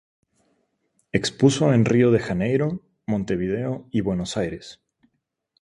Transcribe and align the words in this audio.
Expuso 1.11 1.75
en 1.75 1.85
Río 1.85 2.09
de 2.09 2.17
Janeiro, 2.17 2.81
Montevideo 3.05 3.87
y 3.91 4.01
Buenos 4.01 4.35
Aires. 4.35 4.81